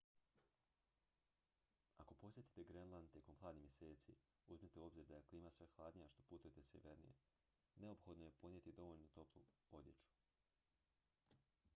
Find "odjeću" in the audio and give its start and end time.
9.71-10.11